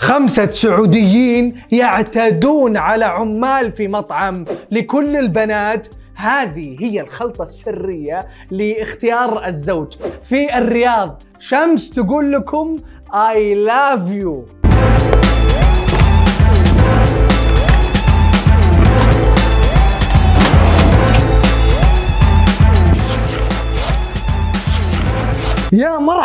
[0.00, 5.86] خمسة سعوديين يعتدون على عمال في مطعم لكل البنات.
[6.14, 9.92] هذه هي الخلطة السرية لاختيار الزوج.
[10.24, 12.78] في الرياض شمس تقول لكم
[13.12, 14.59] I love you.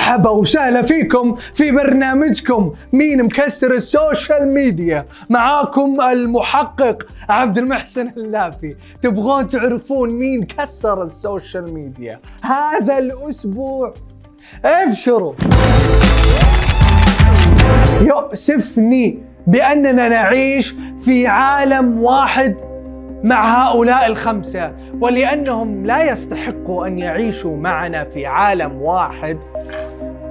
[0.05, 5.05] مرحبا وسهلا فيكم في برنامجكم مين مكسر ال social media.
[5.29, 13.93] معاكم المحقق عبد المحسن اللافي تبغون تعرفون مين كسر ال social media؟ هذا الأسبوع.
[14.65, 15.33] ابشروا.
[18.01, 22.55] يؤسفني بأننا نعيش في عالم واحد
[23.25, 29.39] مع هؤلاء الخمسة ولأنهم لا يستحقوا أن يعيشوا معنا في عالم واحد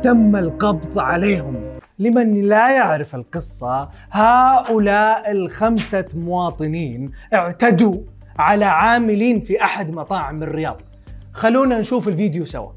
[0.03, 1.55] تم القبض عليهم.
[1.99, 7.97] لمن لا يعرف القصة هؤلاء الخمسة مواطنين اعتدوا
[8.39, 10.81] على عاملين في أحد مطاعم الرياض.
[11.33, 12.73] خلونا نشوف الفيديو سوا.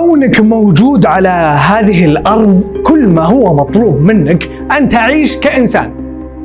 [0.00, 1.28] كونك موجود على
[1.68, 5.92] هذه الأرض كل ما هو مطلوب منك أن تعيش كإنسان.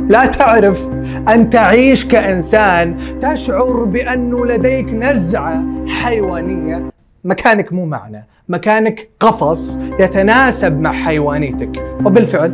[0.10, 0.90] لا تعرف
[1.30, 6.84] أن تعيش كإنسان تشعر بانه لديك نزعة حيوانية.
[7.24, 11.84] مكانك مو معنا مكانك قفص يتناسب مع حيوانيتك.
[12.06, 12.54] وبالفعل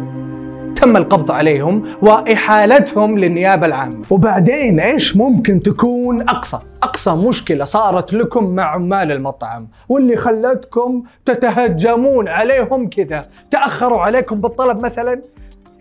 [0.76, 4.06] تم القبض عليهم وإحالتهم للنيابة العامة.
[4.10, 12.28] وبعدين إيش ممكن تكون أقصى؟ أقصى مشكلة صارت لكم مع عمال المطعم واللي خلتكم تتهجمون
[12.28, 13.30] عليهم كذا.
[13.52, 15.22] تأخروا عليكم بالطلب مثلا؟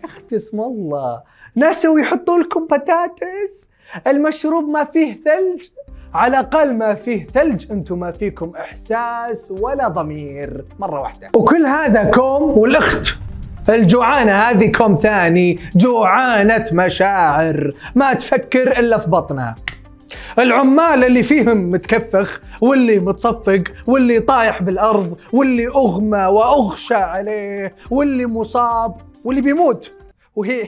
[0.03, 1.21] أختي اسم الله.
[1.57, 3.67] نسوا يحطوا لكم بطاطس
[4.07, 5.67] المشروب ما فيه ثلج؟
[6.13, 10.65] على الأقل ما فيه ثلج أنتم ما فيكم إحساس ولا ضمير.
[10.79, 11.29] مرة واحدة.
[11.35, 13.07] وكل هذا كوم والأخت.
[13.69, 15.59] الجوعانة هذه كوم ثاني.
[15.75, 17.73] جوعانة مشاعر.
[17.95, 19.55] ما تفكر إلا في بطنها.
[20.39, 28.95] العمال اللي فيهم متكفخ واللي متصفق واللي طايح بالأرض واللي أغمى وأغشى عليه واللي مصاب
[29.23, 29.91] واللي بيموت.
[30.35, 30.67] وهي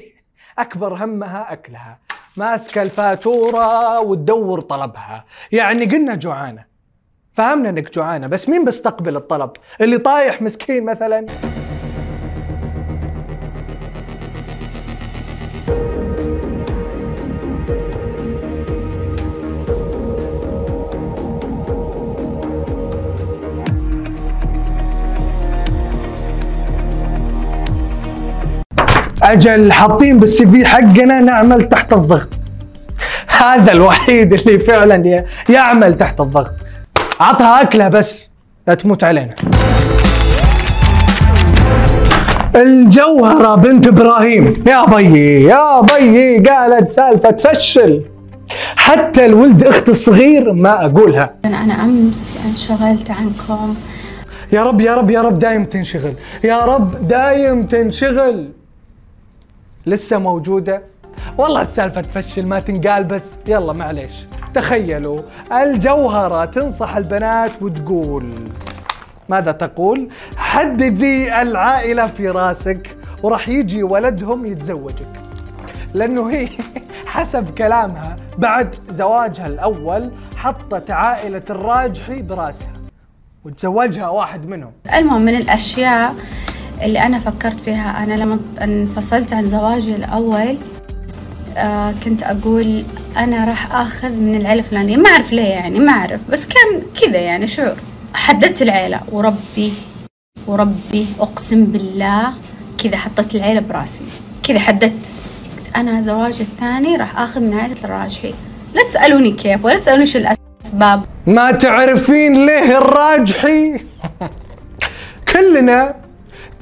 [0.59, 1.99] أكبر همها أكلها.
[2.37, 5.25] ماسكة الفاتورة وتدور طلبها.
[5.51, 6.65] يعني قلنا جوعانة.
[7.33, 8.27] فهمنا إنك جوعانة.
[8.27, 9.51] بس مين بيستقبل الطلب؟
[9.81, 11.25] اللي طايح مسكين مثلا.
[29.23, 32.29] أجل حاطين بالسي في حقنا نعمل تحت الضغط.
[33.27, 36.53] هذا الوحيد اللي فعلا يعمل تحت الضغط.
[37.19, 38.23] عطها أكلة بس
[38.67, 39.35] لا تموت علينا.
[42.55, 44.63] الجوهرة بنت إبراهيم.
[44.67, 48.05] يا بيي يا بيي قالت سالفة تفشل
[48.75, 51.33] حتى الولد أخت الصغير ما أقولها.
[51.45, 53.75] أنا أمس انشغلت عنكم.
[54.51, 56.13] يا رب يا رب يا رب دايم تنشغل.
[56.43, 58.49] يا رب دايم تنشغل.
[59.85, 60.81] لسه موجودة؟
[61.37, 63.23] والله السالفة تفشل ما تنقال بس.
[63.47, 64.11] يلا معليش.
[64.53, 65.19] تخيلوا
[65.51, 68.29] الجوهرة تنصح البنات وتقول
[69.29, 75.07] ماذا تقول؟ حددي العائلة في راسك وراح يجي ولدهم يتزوجك.
[75.93, 76.49] لأنه هي
[77.05, 82.73] حسب كلامها بعد زواجها الأول حطت عائلة الراجحي براسها
[83.45, 84.71] وتزوجها واحد منهم.
[84.95, 86.15] المهم من الأشياء
[86.81, 88.03] اللي أنا فكرت فيها.
[88.03, 90.57] أنا لما انفصلت عن زواجي الأول
[91.57, 92.83] آه كنت أقول
[93.17, 94.97] أنا راح آخذ من العيلة الفلانية.
[94.97, 96.21] ما أعرف ليه يعني ما أعرف.
[96.29, 97.75] بس كان كذا يعني شعور.
[98.13, 99.01] حددت العيلة.
[99.11, 99.73] وربي
[100.47, 102.33] وربي أقسم بالله
[102.83, 104.03] كذا حطيت العيلة براسي.
[104.43, 105.13] كذا حددت.
[105.75, 108.33] أنا زواجي الثاني راح آخذ من عائلة الراجحي.
[108.73, 111.05] لا تسألوني كيف ولا تسألوني شو الأسباب.
[111.27, 113.85] ما تعرفين ليه الراجحي؟
[115.33, 115.95] كلنا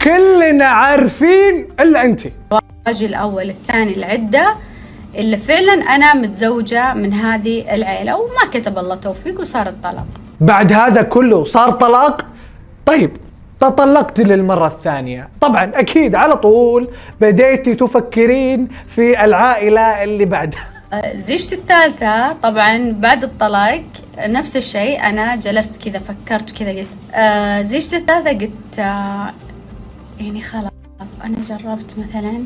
[0.02, 2.22] كلنا عارفين إلا انت.
[2.86, 4.56] زواجي الأول الثاني العدة
[5.16, 10.06] اللي فعلا أنا متزوجة من هذه العيلة وما كتب الله توفيق وصار الطلاق.
[10.42, 12.26] بعد هذا كله صار طلاق؟
[12.86, 13.18] طيب
[13.60, 15.30] تطلقت للمرة الثانية.
[15.42, 16.90] طبعا أكيد على طول
[17.22, 20.68] بديتي تفكرين في العائلة اللي بعدها.
[20.94, 23.84] آه، زيجتي الثالثة طبعا بعد الطلاق
[24.18, 29.34] نفس الشيء أنا جلست كذا فكرت وكذا قلت آه، زيجتي الثالثة قلت آه،
[30.22, 32.44] يعني خلاص أنا جربت مثلا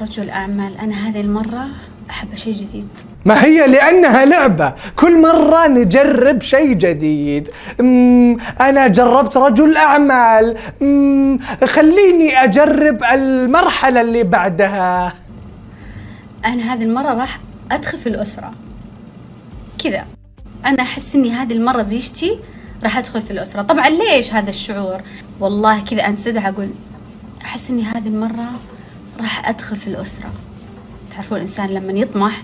[0.00, 0.78] رجل أعمال.
[0.78, 1.68] أنا هذه المرة
[2.10, 2.88] أحب شيء جديد.
[3.24, 4.74] ما هي؟ لأنها لعبة.
[4.96, 7.50] كل مرة نجرب شيء جديد.
[7.80, 10.56] مم أنا جربت رجل أعمال.
[10.80, 15.14] مم خليني أجرب المرحلة اللي بعدها.
[16.44, 17.40] أنا هذه المرة راح
[17.72, 18.52] أدخل في الأسرة.
[19.84, 20.04] كذا.
[20.66, 22.38] أنا أحس إني هذه المرة زيجتي
[22.82, 23.62] راح أدخل في الأسرة.
[23.62, 25.02] طبعا ليش هذا الشعور؟
[25.40, 26.68] والله كذا أنسدح أقول
[27.44, 28.50] أحس إني هذه المرة
[29.20, 30.30] راح أدخل في الأسرة.
[31.14, 32.42] تعرفون الإنسان لما يطمح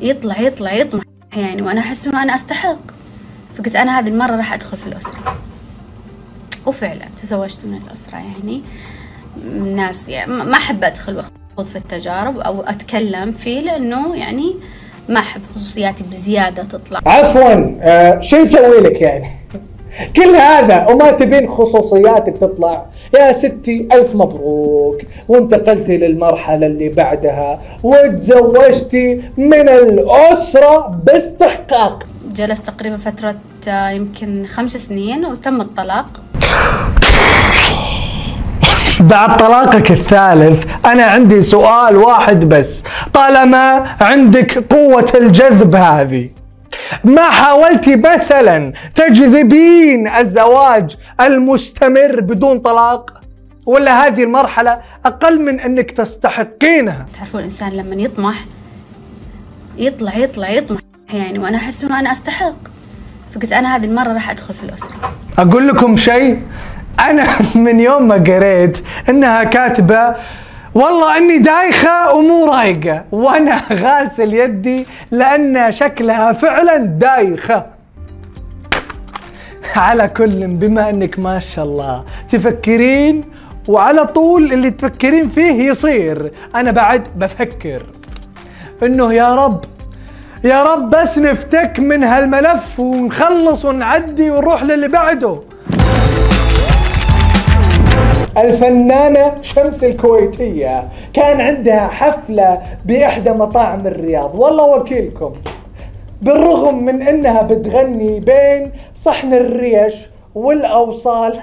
[0.00, 1.02] يطلع يطلع يطمح
[1.36, 2.80] يعني وأنا أحس إنه أنا أستحق.
[3.54, 5.38] فقلت أنا هذه المرة راح أدخل في الأسرة.
[6.66, 8.62] وفعلا تزوجت من الأسرة يعني.
[9.76, 14.54] ناس يعني ما أحب أدخل وأخوض في التجارب أو أتكلم فيه لأنه يعني
[15.08, 17.00] ما أحب خصوصياتي بزيادة تطلع.
[17.06, 19.30] عفوا آه شو نسوي لك يعني؟
[20.16, 22.86] كل هذا وما تبين خصوصياتك تطلع.
[23.14, 24.98] يا ستي ألف مبروك.
[25.28, 32.06] وانتقلتي للمرحلة اللي بعدها وتزوجتي من الأسرة باستحقاق.
[32.34, 33.34] جلست تقريبا فترة
[33.68, 36.06] آه، يمكن خمس سنين وتم الطلاق.
[39.00, 42.84] بعد طلاقك الثالث أنا عندي سؤال واحد بس.
[43.12, 46.28] طالما عندك قوة الجذب هذه.
[47.04, 53.20] ما حاولتي مثلا تجذبين الزواج المستمر بدون طلاق؟
[53.66, 58.44] ولا هذه المرحلة أقل من أنك تستحقينها؟ تعرفون الإنسان لما يطمح
[59.78, 60.80] يطلع يطلع يطمح.
[61.12, 62.56] يعني وأنا أحس أنه أنا أستحق.
[63.34, 65.14] فقلت أنا هذه المرة راح أدخل في الأسرة.
[65.38, 66.42] أقول لكم شيء
[67.00, 67.26] أنا
[67.64, 68.78] من يوم ما قريت
[69.08, 70.14] أنها كاتبة
[70.74, 77.66] والله اني دايخة ومو رايقة وأنا غاسل يدي لأن شكلها فعلا دايخة.
[79.76, 83.24] على كل بما انك ما شاء الله تفكرين
[83.68, 86.32] وعلى طول اللي تفكرين فيه يصير.
[86.54, 87.82] أنا بعد بفكر
[88.82, 89.64] إنه يا رب
[90.44, 95.40] يا رب بس نفتك من هالملف ونخلص ونعدي ونروح للي بعده.
[98.38, 100.88] الفنانة شمس الكويتية.
[101.12, 104.38] كان عندها حفلة بإحدى مطاعم الرياض.
[104.38, 105.32] والله وكيلكم.
[106.22, 111.38] بالرغم من إنها بتغني بين صحن الريش والأوصال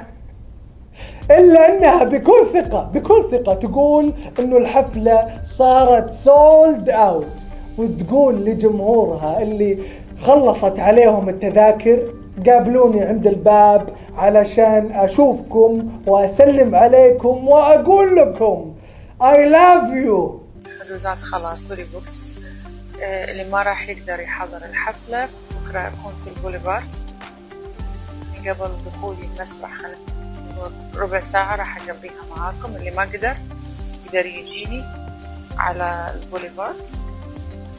[1.32, 7.26] إلا إنها بكل ثقة بكل ثقة تقول إنه الحفلة صارت sold out
[7.78, 9.78] وتقول لجمهورها اللي
[10.22, 12.00] خلصت عليهم التذاكر
[12.48, 18.76] قابلوني عند الباب علشان أشوفكم وأسلم عليكم وأقول لكم
[19.22, 20.42] I love you.
[20.82, 22.22] حجوزات خلاص booked
[23.04, 26.96] آه، اللي ما راح يقدر يحضر الحفلة بكرة أكون في البوليفارد.
[28.48, 29.72] قبل دخولي المسرح
[30.96, 32.76] ربع ساعة راح أقضيها معاكم.
[32.76, 33.36] اللي ما قدر
[34.06, 34.84] يقدر يجيني
[35.58, 36.92] على البوليفارد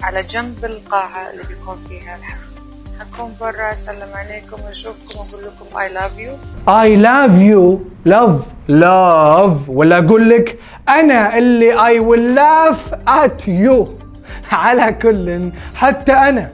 [0.03, 2.52] على جنب القاعة اللي بيكون فيها الحفلة.
[3.01, 6.33] حكون برا اسلم عليكم واشوفكم واقول لكم I love you
[6.69, 10.59] I love you love love ولا أقول لك
[10.89, 13.89] أنا اللي I will love at you
[14.53, 16.51] على كل حتى أنا.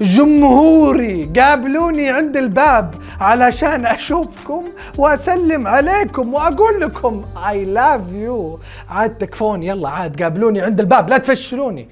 [0.00, 4.64] جمهوري قابلوني عند الباب علشان أشوفكم
[4.98, 8.58] وأسلم عليكم وأقول لكم اي لاف يو
[8.90, 11.88] عاد تكفون يلا عاد قابلوني عند الباب لا تفشلوني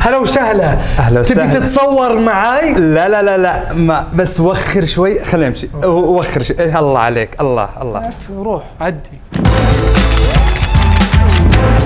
[0.00, 0.72] هلا وسهلا.
[0.98, 1.46] أهلا وسهلا.
[1.46, 5.68] تبي تتصور معاي؟ لا لا لا لا ما بس وخر شوي خلينا نمشي.
[5.86, 6.56] وخر شوي.
[6.60, 8.10] إيه الله عليك الله الله.
[8.36, 9.20] روح عدي.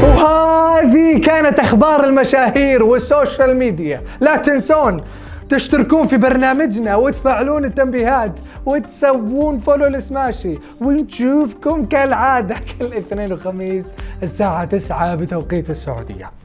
[0.02, 4.02] وهذه كانت أخبار المشاهير وال social media.
[4.20, 5.00] لا تنسون
[5.48, 15.14] تشتركون في برنامجنا وتفعلون التنبيهات وتسوون follow لسماشي ونشوفكم كالعادة كل اثنين وخميس الساعة 9
[15.14, 16.43] بتوقيت السعودية.